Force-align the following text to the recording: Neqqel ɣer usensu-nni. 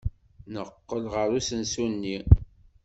Neqqel 0.53 1.03
ɣer 1.13 1.29
usensu-nni. 1.37 2.17